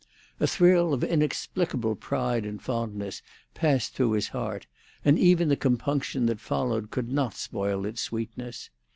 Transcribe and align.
A 0.39 0.47
thrill 0.47 0.95
of 0.95 1.03
inexplicable 1.03 1.93
pride 1.95 2.43
and 2.43 2.59
fondness 2.59 3.21
passed 3.53 3.93
through 3.93 4.13
his 4.13 4.29
heart, 4.29 4.65
and 5.05 5.19
even 5.19 5.47
the 5.47 5.55
compunction 5.55 6.25
that 6.25 6.39
followed 6.39 6.89
could 6.89 7.11
not 7.13 7.35
spoil 7.35 7.85
its 7.85 8.01
sweetness. 8.01 8.71